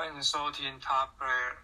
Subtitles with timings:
[0.00, 1.56] 欢迎收听 Top Player，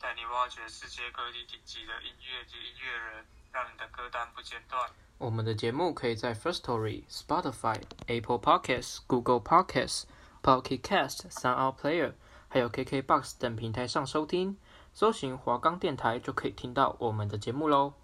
[0.00, 4.90] 带你挖掘世界各地顶级的音乐及音乐人，让你的歌单不间断。
[5.16, 10.06] 我们的节目可以在 First Story、Spotify、Apple Podcasts、Google Podcasts、
[10.42, 12.14] Pocket Cast、SoundOut Player，
[12.48, 14.58] 还有 KKBox 等平台上收听。
[14.92, 17.94] 搜寻华冈电台就可以听到我们的节目喽。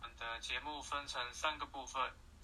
[0.00, 2.00] 我们的节目分成三个部分。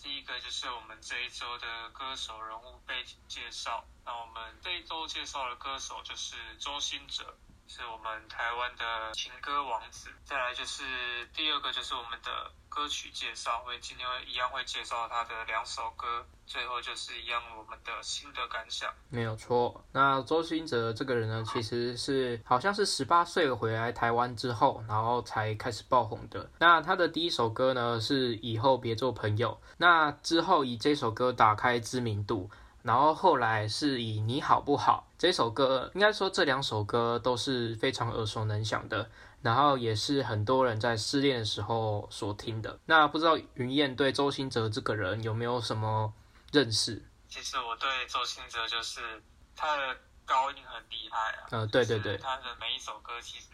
[0.06, 3.84] 第一个就是我们这一周的歌手人物背景介绍。
[4.04, 7.36] 那我们这一周介绍的歌手就是周兴哲，
[7.66, 10.14] 是我们台湾的情歌王子。
[10.24, 16.06] 再来就是第二个就是我们的歌曲介绍，会今天会一样会介绍他的两首歌。
[16.46, 18.92] 最后就是一样我们的心得感想。
[19.08, 19.82] 没有错。
[19.92, 26.50] 那周兴哲这个人呢，其实是好像是十八岁回来台湾之后，然后才开始爆红的。
[26.58, 29.58] 那他的第一首歌呢是以后别做朋友。
[29.78, 32.50] 那之后以这首歌打开知名度。
[32.82, 39.10] 然后后来是以你好不好这首歌，应该说这两首歌都是非常耳熟能详的，
[39.46, 42.76] 然后也是很多人在失恋的时候所听的。
[42.86, 46.12] 那不知道云燕对周兴哲这个人有没有什么
[46.50, 47.00] 认识？
[47.28, 49.22] 其实我对周兴哲就是
[49.54, 51.46] 他的高音很厉害啊。
[51.52, 53.50] 嗯，对对对，他的每一首歌其实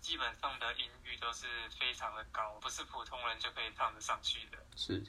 [0.00, 1.44] 基本上的音域都是
[1.78, 4.56] 非常的高，不是普通人就可以唱得上去的。
[4.74, 5.04] 是。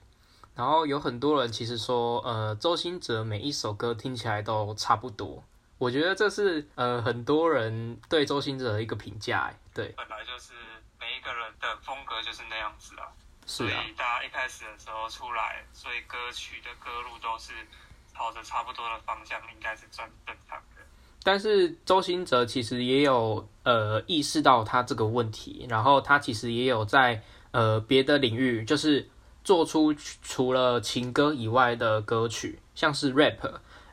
[0.53, 5.41] 然后有很多人其实说，呃，周兴哲每一首歌听起来都差不多。
[5.77, 9.93] 我觉得这是呃很多人对周星哲的一个评价，对。
[9.97, 10.53] 本来就是
[10.99, 13.07] 每一个人的风格就是那样子啊，
[13.45, 13.67] 是啊。
[13.67, 17.51] 所以大家一开始的时候出来，所以歌曲的歌路都是
[18.13, 20.81] 朝着差不多的方向，应该是正正常的。
[21.23, 29.09] 但是周星哲其实也有呃意识到他这个问题，然后他其实也有在呃别的领域，就是。
[29.45, 33.37] 做出除了情歌以外的歌曲，像是 rap，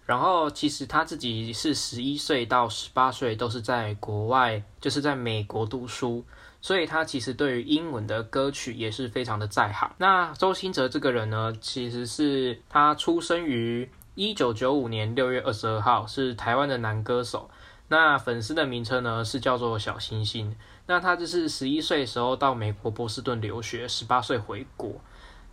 [0.05, 6.25] 然后其实他自己是十一岁到十八岁都是在国外，就是在美国读书，
[6.61, 9.95] 所以他其实对于英文的歌曲也是非常的在行。
[9.99, 17.49] 那周兴哲这个人呢，其实是他出生于一九九五年六月二十二号，是台湾的男歌手。
[17.89, 20.57] 那粉丝的名称呢是叫做小星星。
[20.87, 25.01] 那他就是十一岁的时候到美国波士顿留学，十八岁回国。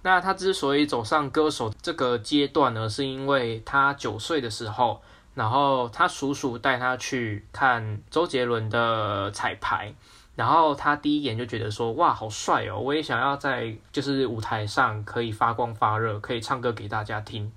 [0.02, 5.02] 那他之所以走上歌手这个阶段呢，是因为他九岁的时候，
[5.36, 9.94] 然后他叔叔带他去看周杰伦的彩排，
[10.38, 17.52] 然后他第一眼就觉得说，哇，好帅哦，我也想要在就是舞台上可以发光发热，可以唱歌给大家听。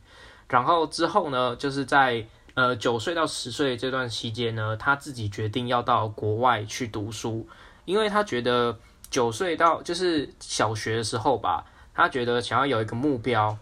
[0.48, 7.46] 然后之后呢，就是在呃九岁到十岁这段期间呢，他自己决定要到国外去读书，
[7.84, 8.76] 因为他觉得
[9.10, 11.64] 九岁到就是小学的时候吧。
[11.94, 13.56] 他觉得想要有一个目标，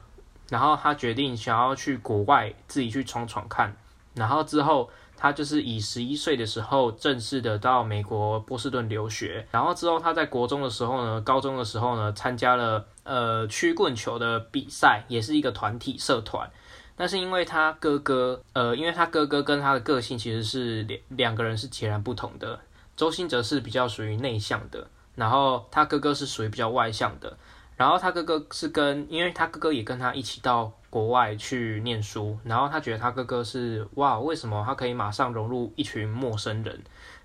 [0.48, 3.74] 然后他决定想要去国外自己去闯闯看。
[4.14, 9.46] 然后之后，他就是以十一岁的时候正式的到美国波士顿留学。
[9.50, 16.50] 然后之后，他在国中的时候呢，高中的时候呢，参加了呃曲棍球的比赛，也是一个团体社团。
[16.96, 22.60] 但是因为他哥哥，呃，因为他哥哥跟他的个性其实是两两个人是截然不同的。
[22.96, 27.34] 周兴哲是比较属于内向的，然后他哥哥是属于比较外向的。
[27.80, 36.78] 然后他哥哥是跟，因为他哥哥也跟他一起到国外去念书，然后他觉得他哥哥是哇，为什么他可以马上融入一群陌生人，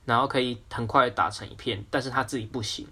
[0.06, 2.88] 然后可以很快打成一片，但是他自己不行，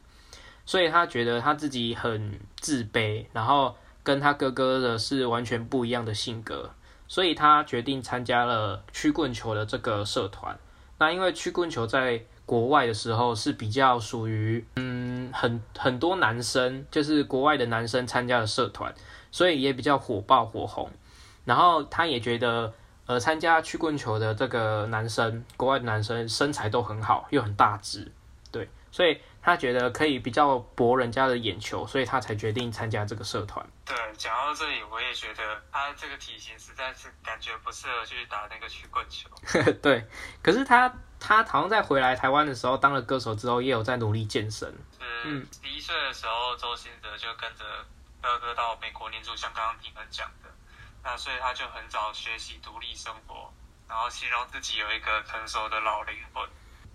[0.65, 6.69] 所以他觉得他自己很自卑，然后跟他哥哥的是完全不一样的性格，
[7.07, 10.59] 所以他决定参加了曲棍球的这个社团。
[10.99, 18.93] 那因为曲棍球在国外的时候是比较属于嗯很很多男生，就是国外的男生参加的社团，
[19.31, 20.91] 所以也比较火爆火红。
[21.45, 22.73] 然后他也觉得，
[23.05, 28.11] 呃，参加曲棍球的这个男生，国外的男生身材都很好，又很大只，
[28.51, 33.65] 对，所以他觉得可以比较博人家的眼球，所以他才决定参加这个社团。
[33.85, 39.29] 对，讲到这里，我也觉得他这个体型实在是感觉不适合去打那个曲棍球。
[39.81, 40.05] 对，
[40.41, 40.93] 可是他。
[41.23, 44.67] 他好像在回来台湾的时候，当了歌手之后，也有在努力健身。
[45.23, 47.63] 嗯，十一岁的时候，周兴哲就跟着
[48.21, 50.49] 哥哥到美国念书，像刚刚你们讲的。
[51.01, 53.53] 那所以他就很早学习独立生活，
[53.87, 56.45] 然后形容自己有一个成熟的老灵魂，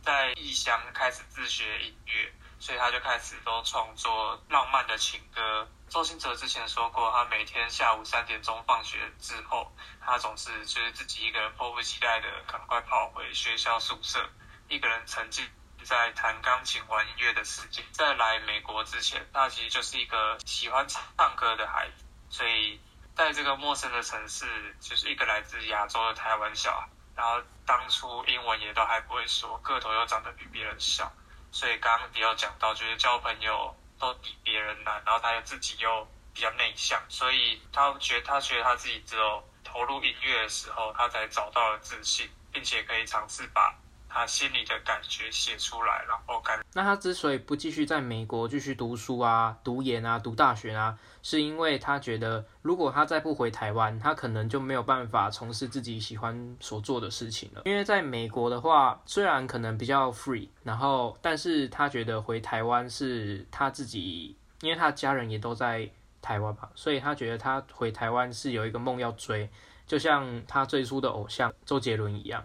[0.03, 5.69] 在异乡开始自学音乐，所以他就开始都创作浪漫的情歌。
[5.89, 9.73] 周兴哲之前说过，他每天下午三点钟放学之后，
[10.05, 14.29] 他总是就是自己一个人迫不及待的赶快跑回学校宿舍，
[14.69, 15.49] 一个人沉浸
[15.83, 17.83] 在弹钢琴、玩音乐的世界。
[17.93, 22.79] 在来美国之前，他其实就是一个喜欢唱歌的孩子，所以
[23.17, 31.11] 在这个陌生的城市，就是一个来自亚洲的台湾小孩，然后当初英文也都还不会说，个头又长得比别人小，
[31.51, 43.75] 所以刚刚迪奥讲到，就是交朋友都比别人难，然后他又自己又比较内向，所以他觉得他觉得他自己只有投入音乐的时候，他才找到了自信，并且可以尝试把
[44.09, 46.59] 他心里的感觉写出来，然后感。
[46.73, 57.63] 那他之所以不继续在美国继续读书啊、读研啊、读大学啊，是因为他觉得，如果他再不回台湾，他可能就没有办法从事自己喜欢所做的事情了。
[57.65, 65.89] 因为在美国的话，虽然可能比较 free，然后，但是他觉得回台湾是他自己，因为他家人也都在
[66.23, 69.49] 台湾嘛，所以他觉得他回台湾是有一个梦要追，
[69.87, 72.45] 就像他最初的偶像周杰伦一样。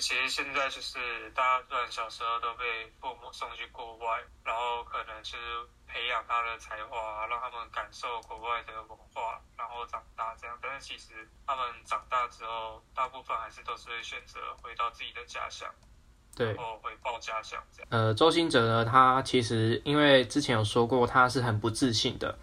[0.00, 0.98] 其实现在就是
[1.34, 2.64] 大家虽然小时候都被
[3.00, 5.36] 父母送去国外，然后可能就是
[5.86, 10.58] 培养他的才华，让他们感受国外的文化，然后长大这样。
[10.60, 15.72] 但是其实他们长大之后，大部分还是都是会选择回到自己的家乡，
[16.34, 17.88] 对，回报家乡这样。
[17.90, 22.36] 呃，周兴哲呢，他其实因为之前有说过，他是很不自信的。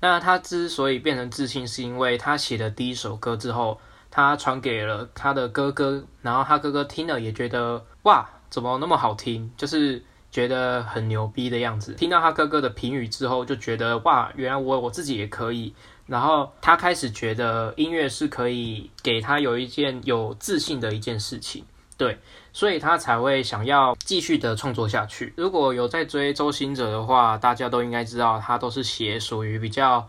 [0.00, 3.78] 那他之所以变成自信，是因为他写的第一首歌之后。
[4.10, 9.50] 他传给了他的哥哥，然后他哥哥听了也觉得哇，怎么那么好听？
[9.56, 11.92] 就是觉得很牛逼的样子。
[11.94, 15.74] 听到他哥哥的评语之后，就觉得哇，原来我我自己也可以。
[16.06, 21.64] 然后他开始觉得音乐是可以给他有一件有自信的一件事情，
[21.96, 22.16] 对，
[22.52, 25.34] 所以他才会想要继续的创作下去。
[25.36, 30.08] 如果有在追周兴哲的话，大家都应该知道，他都是写属于比较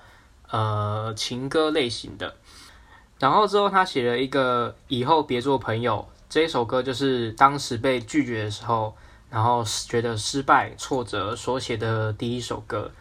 [0.52, 2.36] 呃情歌类型的。
[3.20, 8.96] 然后之后，他写了一个“以后别做朋友”这一首歌，就是当时被拒绝的时候，
[9.32, 12.92] 然后觉得失败、挫折所写的第一首歌。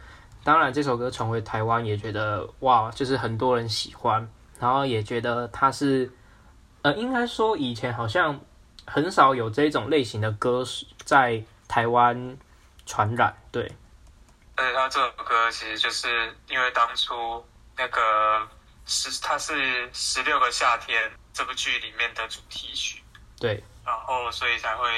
[0.42, 4.26] 当然，这首歌传回台湾，也觉得哇，就是很多人喜欢，
[4.58, 6.10] 然后也觉得他是，
[6.80, 8.40] 呃，应该说以前好像
[8.86, 10.64] 很少有这种类型的歌
[11.04, 12.38] 在台湾
[12.86, 13.36] 传染。
[13.52, 13.70] 对，
[14.54, 17.44] 而且他这首歌其实就是因为当初
[17.76, 18.00] 那个。
[18.86, 19.52] 是，它是
[19.92, 21.02] 《十六个夏天》
[21.32, 23.02] 这部剧里面的主题曲，
[23.38, 24.88] 对，然后所以才会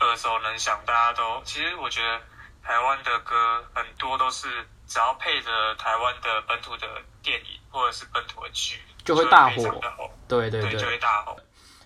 [0.00, 0.80] 耳熟能详。
[0.86, 2.18] 大家都其实我觉得
[2.62, 4.48] 台湾的歌很多都是
[4.86, 6.86] 只要配着台湾的本土的
[7.22, 9.80] 电影或者是本土的剧，就会大火。
[10.26, 11.36] 对对对，对，就会大火。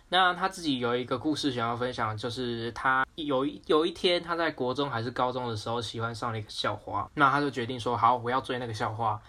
[0.08, 9.20] 那他自己有一个故事想要分享，就是他有一有一天他在国中还是高中的时候喜欢上了一个校花，那他就决定说好，我要追那个校花。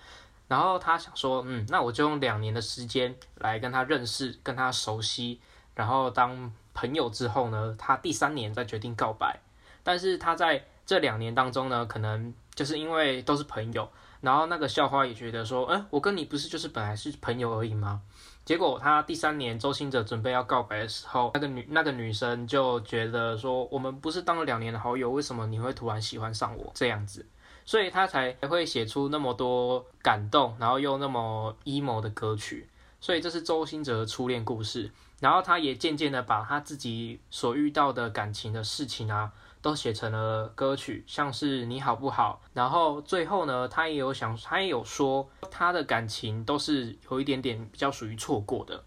[0.47, 5.41] 然后他想说，嗯，那我就用两年的时间来跟他认识，跟他熟悉，
[5.75, 9.39] 然后当朋友之后呢，他第三年再决定告白。
[9.83, 13.89] 但是他在这两年当中呢，可能就是因为都是朋友，
[14.21, 18.01] 然后那个校花也觉得说，嗯，我跟你不是就是本来是朋友而已吗？
[18.43, 27.25] 结果他第三年周兴哲准备要告白的时候，那个女那个女生就觉得说，我们不是当了两年的好友，为什么你会突然喜欢上我这样子？
[27.67, 32.69] 所以他才会写出那么多感动，然后又那么 emo 的歌曲。
[33.01, 34.89] 所以这是周兴哲初恋故事。
[35.19, 42.41] 然后他也渐渐的把他自己所遇到的感情的事情啊，都写成了歌曲，像是你好不好。
[42.53, 48.81] 然后最后呢，他也有想，他也有说他的感情都是有一点点比较属于错过的。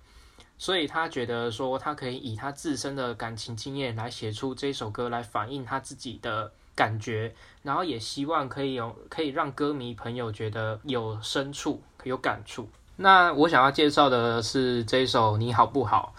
[0.57, 6.53] 所以他觉得说，他可以以他自身的感情经验来写出这首歌，来反映他自己的。
[6.75, 12.69] 感觉，然后也希望可以有可以让歌迷朋友觉得有深处、有感触。
[12.97, 16.15] 那我想要介绍的是这一首《你好不好》，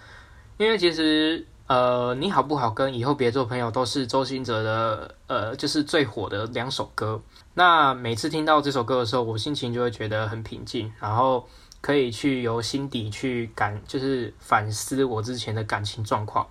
[0.63, 7.21] 因为其实呃，《你好不好》跟《以后别做朋友》都是周兴哲的呃，就是最火的两首歌。
[7.53, 11.47] 那每次听到这首歌的时候，我心情就会觉得很平静，然后
[11.81, 16.47] 可以去由心底去感，就是反思我之前的感情状况。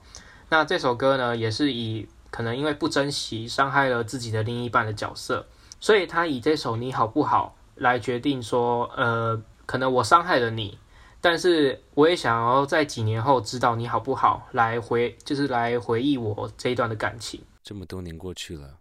[0.48, 2.08] 那这首歌呢，也是以。
[2.30, 5.46] 可能因为不珍惜，伤害了自己的另一半的角色，
[5.80, 10.78] 所以他以这首你好不好来决定说，呃，可能我伤害了你，
[11.20, 17.40] 但是我也想要在几年后知道你好不好，来回就是来回忆我这一段的感情。
[17.62, 18.78] 这么多年过去了，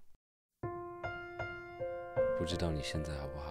[2.37, 3.48] 不知道你现在好不好？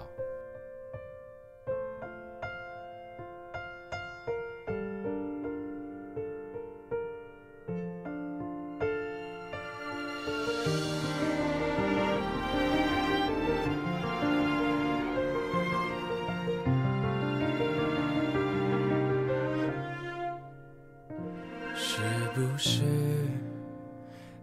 [22.38, 22.84] 不是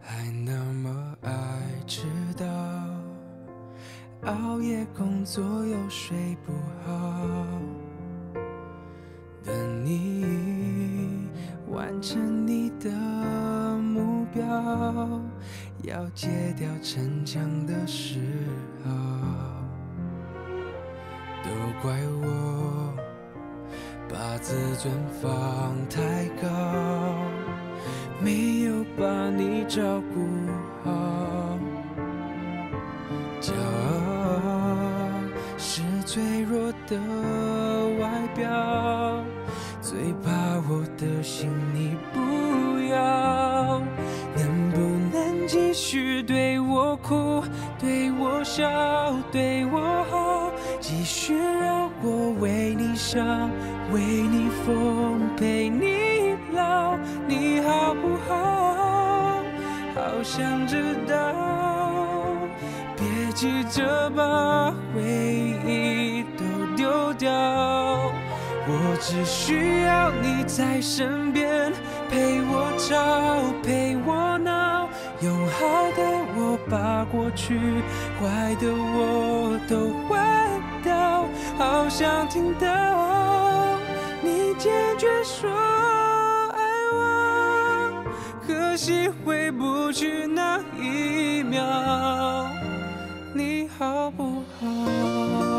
[0.01, 1.31] 还那么爱
[1.87, 2.01] 迟
[2.37, 2.45] 到，
[4.29, 6.51] 熬夜工作又睡不
[6.85, 7.25] 好，
[9.45, 11.29] 等你
[11.69, 12.91] 完成你的
[13.77, 14.43] 目标
[15.83, 18.19] 要戒掉逞强的时
[18.83, 18.91] 候，
[21.45, 21.49] 都
[21.81, 22.93] 怪我
[24.09, 25.31] 把自尊放
[25.87, 26.49] 太高，
[28.21, 29.81] 没有把你照
[30.13, 30.27] 顾
[30.83, 31.59] 好。
[33.41, 35.21] 骄傲
[35.57, 36.97] 是脆弱的
[37.99, 39.23] 外表，
[39.81, 40.31] 最怕
[40.67, 42.19] 我的心你不
[42.89, 43.81] 要。
[44.37, 44.79] 能不
[45.15, 47.43] 能继续对我哭，
[47.79, 48.67] 对我笑，
[49.31, 53.49] 对我好，继续让我为你伤，
[53.93, 55.85] 为你疯，陪你，
[57.27, 59.43] 你好不好？
[59.95, 61.15] 好想知道。
[62.97, 65.01] 别急着把回
[65.67, 66.43] 忆都
[66.75, 67.31] 丢掉，
[68.67, 71.73] 我只需要你在身边，
[72.09, 74.87] 陪我吵，陪我闹，
[75.21, 76.01] 用好的
[76.35, 77.59] 我把过去
[78.19, 80.15] 坏的我都换
[80.81, 81.25] 掉，
[81.57, 83.77] 好想听到
[84.21, 85.49] 你坚决说，
[88.75, 92.51] 可惜回不去那一秒。
[93.33, 95.54] 你好不好？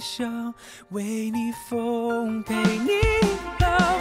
[0.00, 0.24] 笑，
[0.90, 2.90] 为你疯，陪你
[3.60, 3.97] 老，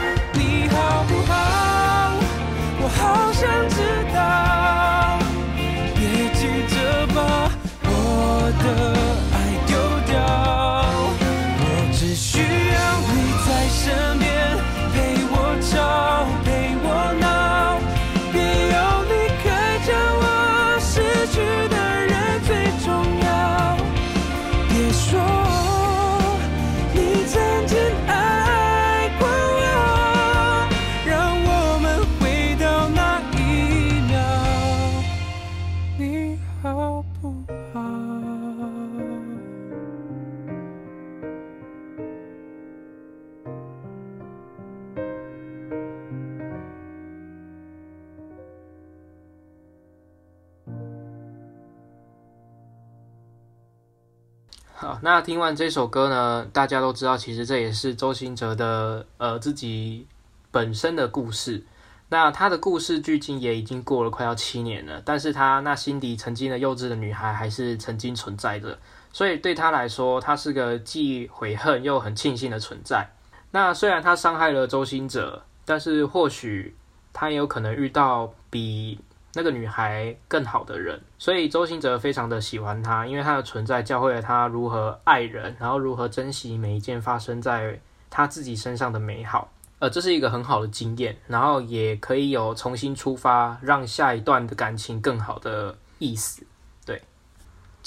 [54.88, 60.08] 好，那听完这首歌呢，大家都知道，其实这也是周兴哲的呃自己
[60.50, 61.62] 本身的故事。
[62.08, 68.80] 那他的故事距今也已经过了快要七年了，但是他那心底曾经的幼稚的女孩还是曾经存在着，
[69.12, 73.10] 所以对他来说，他是个既悔恨又很庆幸的存在。
[73.52, 76.74] 那虽然他伤害了周兴哲，但是或许
[77.12, 78.98] 他也有可能遇到比
[79.34, 87.80] 那个女孩更好的人，所以周星哲非常的喜欢她，因为她的存在教会了他如何爱人，然后如何珍惜每一件发生在
[88.10, 89.52] 他自己身上的美好。
[89.80, 96.44] 呃，这是一个很好的经验，然后也可以有重新出发，让下一段的感情更好的意思。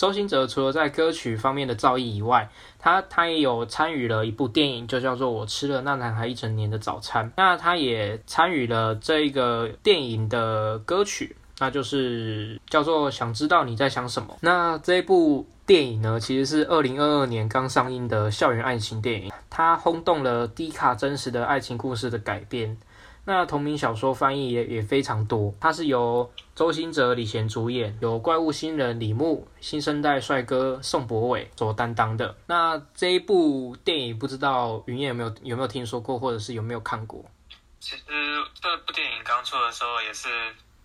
[0.01, 7.27] 周兴哲除了在歌曲方面的造诣以外，他他也有参与了一部电影，就叫做《我吃了那男孩一整年的早餐》。
[7.37, 11.37] 那他也参与了这个电影的歌曲。
[11.59, 14.29] 那就是叫做《想知道你在想什么》。
[14.41, 22.75] 那这部电影呢，其实是二零二二年刚上映的校园爱情电影，它轰动了 D 卡真实的爱情故事的改编。
[23.25, 32.37] 那同名小说翻译也也非常多，它是由周星哲、李贤主演，有怪物新人李牧、新生代帅哥宋博伟所担当的。
[32.47, 37.25] 那这一部电影，不知道云燕有没有有没有听说过，或者是有没有看过？
[37.79, 38.03] 其实
[38.61, 40.29] 这部电影刚出的时候也是。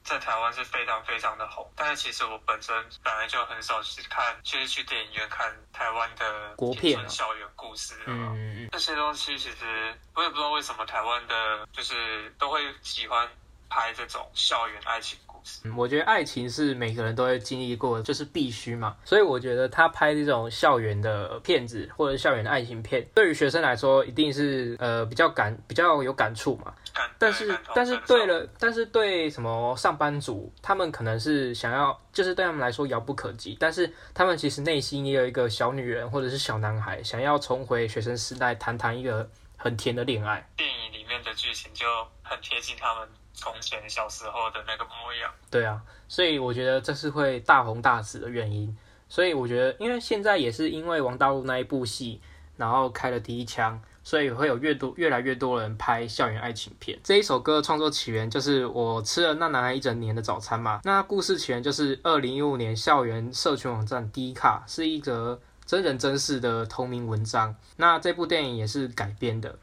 [0.05, 13.27] 在台湾是非常非常的红，但是其实我本身本来就很少去看，就是去电影院看台湾的国片、校园故事啊，嗯，这些东西其实我也不知道为什么台湾的，就是都会喜欢
[13.67, 15.67] 拍这种校园爱情故事。
[15.75, 18.95] 我觉得爱情是每个人都会经历过的，就是必须嘛。
[19.03, 26.71] 所以我觉得他拍这种校园的片子或者校园的爱情片，对于学生来说一定是呃比较感比较有感触嘛。
[27.17, 33.57] 但是但是对了，但是对什么上班族，他们可能是想要，就是对他们来说遥不可及。
[33.59, 40.47] 但是他们其实内心也有一个小女人或者是小男孩，想要重回学生时代，谈谈一个很甜的恋爱。
[40.55, 41.85] 电影里面的剧情就
[42.23, 43.07] 很贴近他们。
[43.37, 48.73] 从前小时候的那个模样，对啊，所以我觉得这是会大红大紫的原因。
[49.09, 52.21] 所以我觉得，因为现在也是因为王大陆那一部戏，
[52.55, 56.97] 然后开了第一枪，所以会有越多越来越多人拍校园爱情片。
[57.03, 60.79] 这一首歌创作起源就是我吃了那男孩一整年的早餐嘛。
[60.83, 67.53] 那故事起源就是二零一五年校园社群网站 D 卡是一则真人真事的同名文章。
[67.77, 69.57] 那这部电影也是改编的。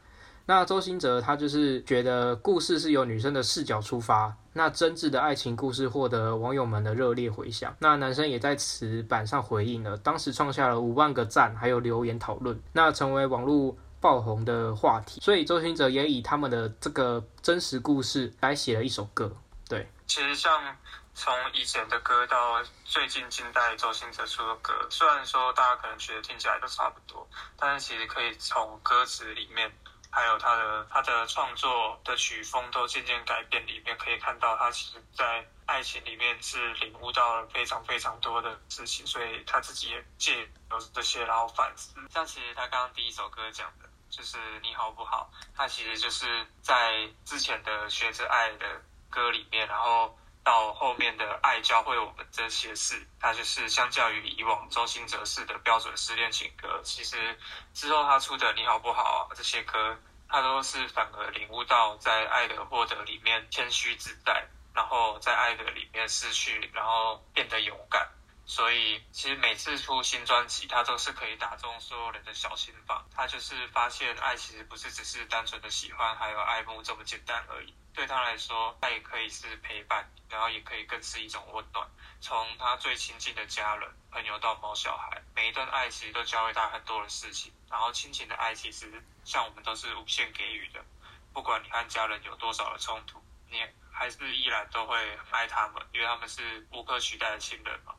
[0.45, 7.73] 那周兴哲他就是觉得故事是由女生的视角出发，那真挚的爱情故事获得网友们的热烈回响。
[7.79, 13.73] 那男生也在此版上回应了，当时创下了五万个赞，还有留言讨论，那成为网络
[14.03, 15.21] 爆红的话题。
[15.21, 19.31] 所以周兴哲也以他们的这个真实故事来写了一首歌。
[19.69, 20.77] 对，其实像
[21.15, 27.25] 从以前的歌到最近近代周兴哲出的歌，虽然说大家可能觉得听起来都差不多，
[27.57, 29.71] 但是其实可以从歌词里面。
[30.15, 41.95] 还有他的他的创作的曲风都渐渐改变，里面可以看到他其实，在爱情里面是领悟到了非常非常多的事情，所以他自己也借由这些然后反思。
[42.11, 50.15] 像其实他刚刚第一首歌讲的就是你好不好，他其实就是在之前的学着爱的歌里面，然后。
[50.45, 57.39] 到后面的爱教会我们这些事，它就是相较于以往周星哲式的标准失恋情歌，其实
[57.73, 59.97] 之后他出的你好不好啊这些歌，
[60.27, 64.45] 他都是反而领悟到在爱的获得里面谦虚自在，
[64.75, 68.05] 然后在爱的里面失去，然后变得勇敢。
[68.45, 73.03] 所以其实每次出新专辑，他都是可以打中所有人的小心房。
[73.15, 77.73] 他就是发现爱其实不是只是单纯的喜欢还有爱慕这么简单而已。
[77.93, 81.87] 对他来说，爱也可以是陪伴，然后也可以更是一种温暖。
[82.19, 87.53] 从他最亲近的家人、朋友到毛小孩，每一段爱其实都教会他很多的事情。
[87.69, 90.83] 然后亲情的爱其实像我们都是无限给予的，
[91.33, 94.97] 不管你和家人有多少的冲突，你还是依然都会
[95.31, 97.93] 爱他们，因为他们是无可取代的亲人嘛。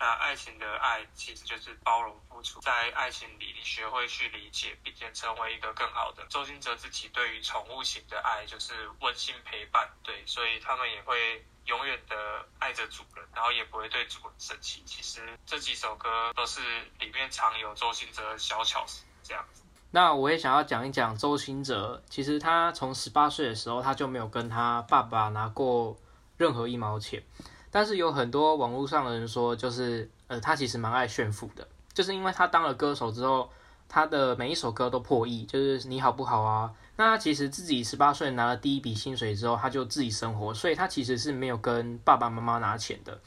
[0.00, 6.24] 那爱情的爱其实就是包容付出，在爱情里你学会去理解，并且成为一个更好的。
[6.30, 12.16] 周兴哲自己对于宠物型的爱就是温馨陪伴，对，所以他们也会永远的
[12.58, 14.82] 爱着主人，然后也不会对主人生气。
[14.86, 16.62] 其实这几首歌都是
[16.98, 19.62] 里面藏有周兴哲的小巧思，这样子。
[19.90, 25.94] 那我也想要讲一讲周兴哲，其实他从十八岁的时候他就没有跟他爸爸拿过
[26.38, 27.22] 任何一毛钱。
[27.70, 33.48] 但是有很多网络上的人说，就是呃，他其实蛮爱炫富的，就是因为他当了歌手之后，
[33.88, 36.72] 他的每一首歌都破亿，就是你好不好啊？
[36.96, 43.18] 那他其实自己十八岁拿了第一笔薪水之后，他就自己生活，所以他其实是没有跟爸爸妈妈拿钱的。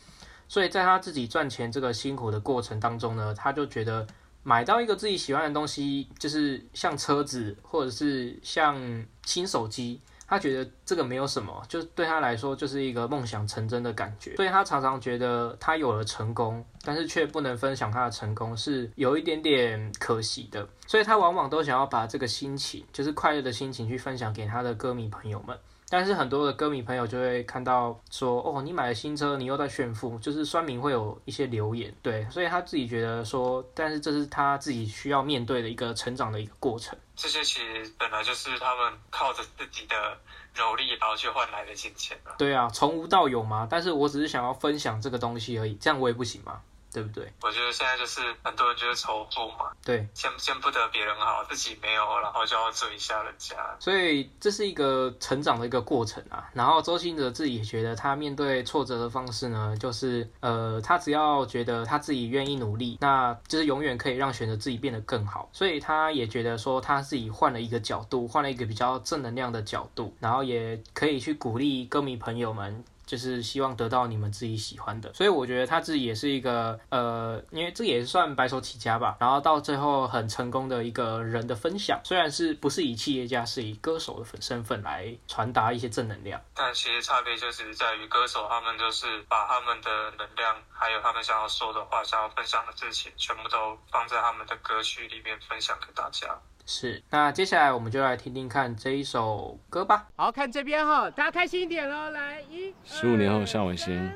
[0.48, 4.06] 所以在他自己赚钱这个辛苦的过程当中呢，他就觉得
[4.44, 10.02] 买到一个自己喜欢的东西，就是像车子或者是像新手机。
[10.34, 20.68] 他觉得这个没有什么，就对他来说就是一个梦想成真的感觉，所以他常常觉得他有了成功，但是却不能分享他的成功，是有一点点可惜的。
[20.88, 25.56] 所以他往往都想要把这个心情，就是快乐的心情去分享给他的歌迷朋友们。
[25.90, 36.98] 但是很多的歌迷朋友就会看到说，哦，你买了新车，你又在炫富，就是酸民会有一些留言，对，所以他自己觉得说，但是这是他自己需要面对的一个成长的一个过程。
[37.16, 40.18] 这些其实本来就是他们靠着自己的
[40.58, 42.20] 努力，然后去换来的金钱。
[42.38, 43.68] 对啊，从无到有嘛。
[43.70, 46.62] 但是我只是想要分享这个东西而已，这样我也不行吗？
[46.94, 47.32] 对不对？
[47.42, 53.56] 我觉得现在就是很多人就是仇富嘛，对，见见不得别人好，自己没有，然后就要追一下人家。
[53.80, 56.48] 所以这是一个成长的一个过程啊。
[56.54, 65.50] 然后周星哲自己也觉得，他面对挫折的方式呢，就是呃，他只要觉得他自己愿意努力，那就是永远可以让选择自己变得更好。
[65.52, 72.84] 所以他也觉得说，他自己换了一个角度，换了一个比较正能量的角度，然后也可以去鼓励歌迷朋友们。
[73.06, 96.40] 就是希望得到你们自己喜欢的，所以我觉得他自己也是一个呃，因为这也算白手起家吧，然后到最后很成功的一个人的分享，虽然是不是以企业家，是以歌手的身份来传达一些正能量，但其实差别就是在于歌手他们就是把他们的能量，还有他们想要说的话、想要分享的事情，全部都放在他们的歌曲里面分享给大家。
[96.66, 100.08] 是，那接下来我们就来听听看这一首歌吧。
[100.16, 102.10] 好，看这边哈，大家开心一点喽。
[102.12, 104.12] 来，一、十五年后，夏文星，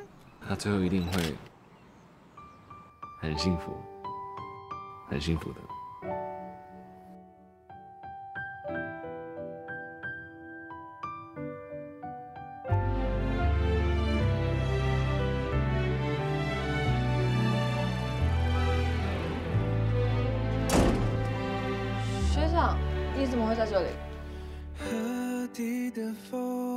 [0.48, 1.36] 他最后一定会
[3.20, 3.76] 很幸福，
[5.10, 5.67] 很幸福的。
[23.18, 23.88] 你怎么会在这里？
[24.78, 26.77] 河底的风，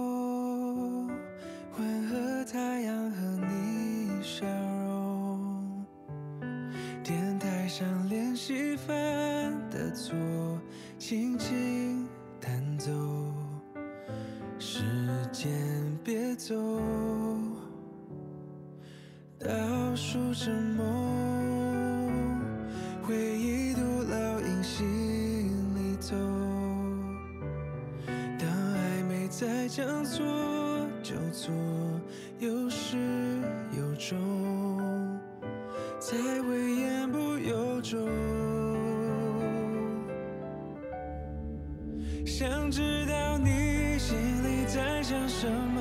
[42.40, 45.78] 想知道你心里在想什么，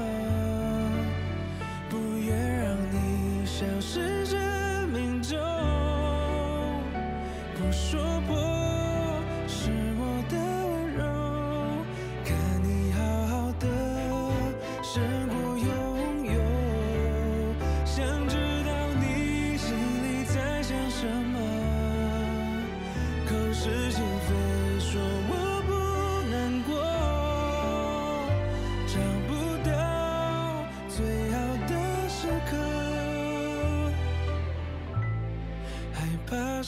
[1.90, 4.09] 不愿让你消失。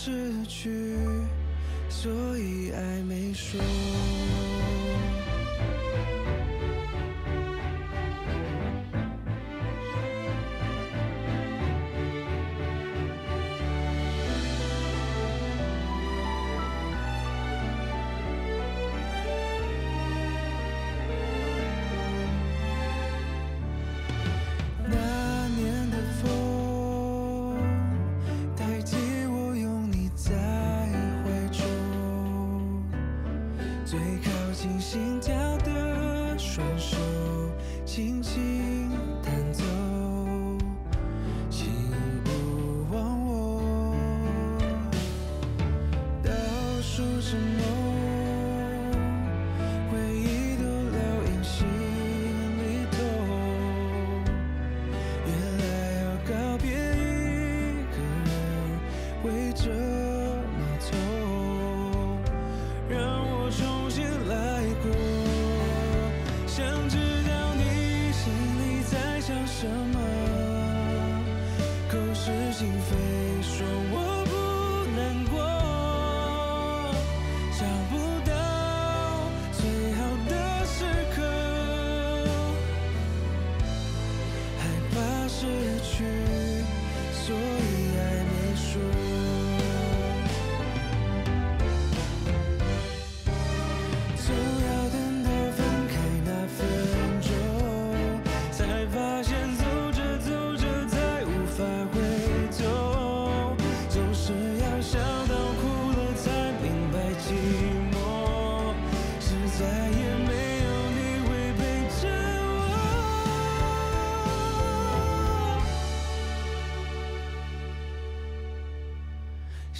[0.03, 0.95] 失去
[1.87, 3.61] 所以爱没说。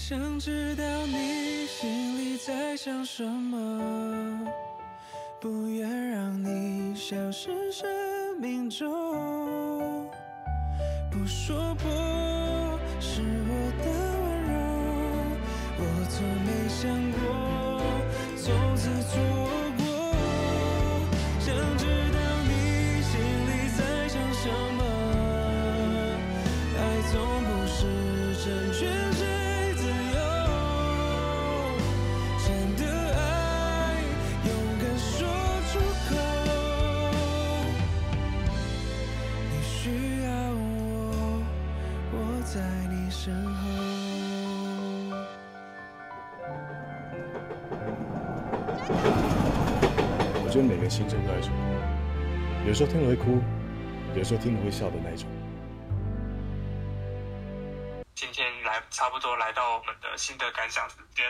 [0.04, 4.44] 想知道你心里在想什么
[5.40, 7.88] 不愿让你消失生
[8.40, 8.90] 命中。
[11.12, 11.88] 不说破
[13.00, 13.92] 是我的
[14.24, 14.58] 温柔
[15.78, 17.11] 我从没想
[50.62, 51.52] 每个心声都在说，
[52.66, 53.42] 有时候听了会哭，
[54.16, 55.28] 有时候听了会笑的那种。
[58.14, 61.26] 今天来差不多来到我们的心得感想时间，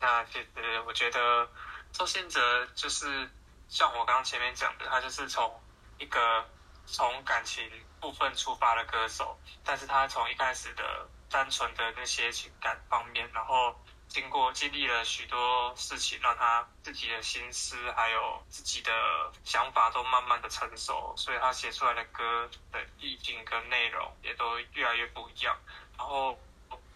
[0.00, 0.46] 那其实
[0.86, 1.48] 我觉得
[1.92, 3.30] 周兴哲就是
[3.68, 5.50] 像我刚刚前面讲的，他就是从
[5.98, 6.44] 一个
[6.86, 7.64] 从感情
[8.00, 10.82] 部分出发的歌手，但是他从一开始的
[11.30, 13.74] 单纯的那些情感方面，然后。
[14.08, 18.90] 经过经历了许多事情，让他自己的心思还有自己的
[19.44, 25.54] 想法都慢慢的成熟，所以他写出来的歌的意境跟内容也都越来越不一样。
[25.98, 26.38] 然后，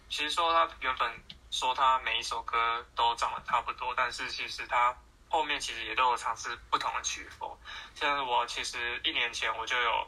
[0.09, 4.95] 其实说他原本说他每一首歌都长得差不多，但是其实他
[5.29, 7.55] 后面其实也都有尝试不同的曲风。
[7.93, 10.07] 像我其实一年前我就有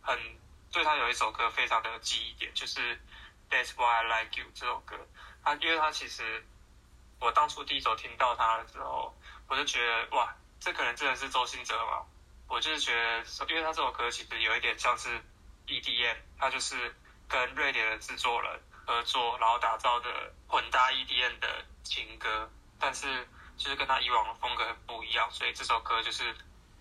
[0.00, 0.18] 很
[0.72, 2.96] 对他有一首歌非常的记忆点，就是
[3.50, 4.96] 《That's Why I Like You》这首歌。
[5.42, 6.44] 他，因为他其实，
[7.20, 9.14] 我当初第一首听到他的时候，
[9.48, 12.04] 我就觉得哇，这可能真的是周兴哲嘛？
[12.48, 15.22] 我就是觉得，因为他这首歌其实有一点像是
[15.66, 16.94] EDM，他就是
[17.28, 23.26] 跟瑞典的制作人合作，然后打造的混搭 EDM 的情歌，但是
[23.56, 26.34] 就是跟他以往的风格很不一样，所以这首歌就是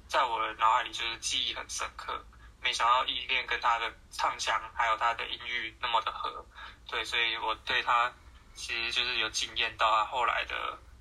[0.08, 2.26] 在我的脑海里就是记忆很深刻。
[2.62, 6.46] 没想到 EDM 跟他的唱腔还有他的音域那么的合，
[6.88, 8.12] 对，所以我对他。
[8.60, 10.54] 其实就是有惊艳到他后来的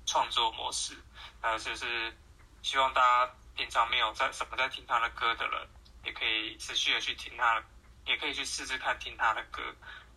[0.05, 0.93] 创作模式，
[1.41, 1.85] 还有，就是
[2.61, 5.67] 希望大家平常没有在什么在听他的歌的人，
[6.05, 7.61] 也可以持续的去听他，
[8.07, 9.61] 也可以去试试看听他的歌。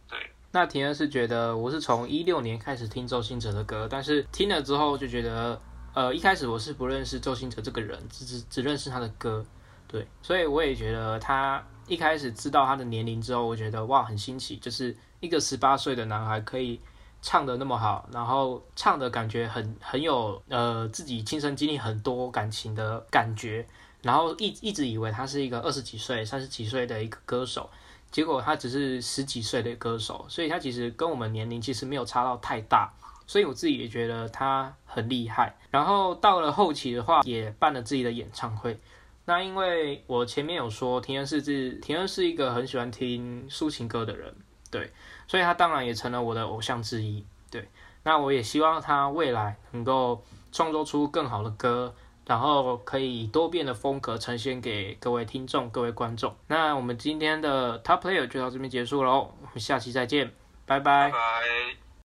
[0.08, 5.60] 对，那田恩是觉得我是从一六年开始听周兴哲的歌，但是听了之后就觉得，
[5.94, 9.44] 呃，一开始我是不认识周兴哲这个人，只只只认识他的歌，
[9.88, 16.80] 对，所以我也觉得他一开始知道他的年龄之后，我觉得哇，很新奇，就是一个十八岁的男孩可以。
[17.22, 23.64] 唱的那么好，然后唱的感觉很很有呃自己亲身经历很多感情的感觉，
[24.02, 27.70] 然后一一直以为他是一个二十几岁、三十几岁的一个歌手，
[28.10, 32.92] 结果他只是十几岁的歌手，所以他其实跟我们年龄其实没有差到太大，
[33.24, 35.54] 所以我自己也觉得他很厉害。
[35.70, 38.78] 然后到了后期的话，也办了自己的演唱会。
[39.24, 44.34] 那因为我前面有说，田恩是自田恩是一个很喜欢听抒情歌的人，
[44.68, 44.90] 对。
[45.32, 47.66] 所以他当然也成了我的偶像之一，对。
[48.02, 51.94] 那我也希望他未来能够创作出更好的歌，
[52.26, 56.36] 然后可以多变的风格呈现给各位听众、各位观众。
[56.48, 60.30] 那我们今天的 Top Player 就到这边结束喽，我们下期再见，
[60.66, 61.10] 拜拜。